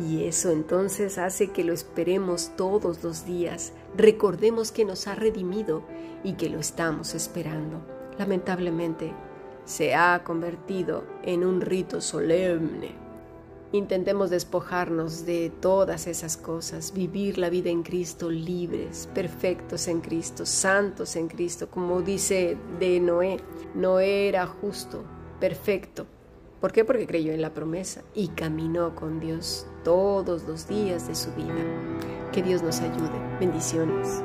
Y 0.01 0.25
eso 0.25 0.51
entonces 0.51 1.17
hace 1.17 1.53
que 1.53 1.63
lo 1.63 1.73
esperemos 1.73 2.51
todos 2.57 3.05
los 3.05 3.25
días, 3.25 3.73
recordemos 3.97 4.73
que 4.73 4.85
nos 4.85 5.07
ha 5.07 5.15
redimido 5.15 5.85
y 6.25 6.33
que 6.33 6.49
lo 6.49 6.59
estamos 6.59 7.15
esperando. 7.15 7.81
Lamentablemente, 8.19 9.13
se 9.65 9.95
ha 9.95 10.25
convertido 10.25 11.05
en 11.23 11.45
un 11.45 11.61
rito 11.61 12.01
solemne 12.01 13.08
Intentemos 13.73 14.31
despojarnos 14.31 15.27
de 15.27 15.53
todas 15.61 16.07
esas 16.07 16.39
cosas, 16.39 16.95
vivir 16.95 17.37
la 17.37 17.51
vida 17.51 17.69
en 17.69 17.83
Cristo 17.83 18.31
libres, 18.31 19.11
perfectos 19.15 19.89
en 19.89 20.01
Cristo, 20.01 20.47
santos 20.47 21.17
en 21.17 21.29
Cristo, 21.29 21.69
como 21.71 22.01
dice 22.01 22.57
de 22.81 22.99
Noé. 22.99 23.37
Noé 23.75 24.29
era 24.29 24.47
justo, 24.47 25.05
perfecto. 25.39 26.07
¿Por 26.63 26.73
qué? 26.73 26.85
Porque 26.85 27.07
creyó 27.07 27.33
en 27.33 27.43
la 27.43 27.53
promesa 27.53 28.03
y 28.15 28.29
caminó 28.29 28.95
con 28.95 29.21
Dios 29.21 29.67
todos 29.85 30.45
los 30.45 30.67
días 30.67 31.07
de 31.07 31.15
su 31.15 31.31
vida. 31.35 31.55
Que 32.33 32.43
Dios 32.43 32.63
nos 32.63 32.81
ayude. 32.81 33.39
Bendiciones. 33.39 34.23